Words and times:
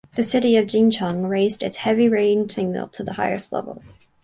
The 0.15 0.23
city 0.23 0.57
of 0.57 0.65
Jincheng 0.65 1.29
raised 1.29 1.61
its 1.61 1.77
heavy 1.77 2.09
rain 2.09 2.49
signal 2.49 2.87
to 2.87 3.03
the 3.03 3.13
highest 3.13 3.53
level. 3.53 3.83